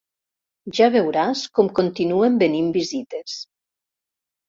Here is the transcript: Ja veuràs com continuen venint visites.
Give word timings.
Ja 0.77 0.87
veuràs 0.95 1.45
com 1.59 1.71
continuen 1.81 2.43
venint 2.47 2.75
visites. 2.83 3.41